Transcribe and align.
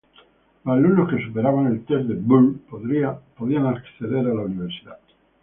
Los 0.65 0.77
alumnos 0.77 1.09
que 1.13 1.23
superaban 1.27 1.67
el 1.67 1.85
test 1.85 2.07
de 2.07 2.15
Burt 2.15 2.61
podían 2.67 3.67
acceder 3.67 4.25
a 4.25 4.33
la 4.33 4.41
universidad. 4.45 4.97